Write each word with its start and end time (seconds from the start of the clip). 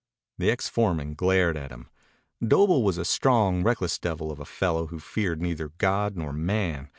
The 0.39 0.49
ex 0.49 0.67
foreman 0.67 1.13
glared 1.13 1.55
at 1.55 1.69
him. 1.71 1.87
Doble 2.43 2.81
was 2.81 2.97
a 2.97 3.05
strong, 3.05 3.61
reckless 3.61 3.99
devil 3.99 4.31
of 4.31 4.39
a 4.39 4.45
fellow 4.45 4.87
who 4.87 4.99
feared 4.99 5.39
neither 5.43 5.69
God 5.77 6.17
nor 6.17 6.33
man. 6.33 6.89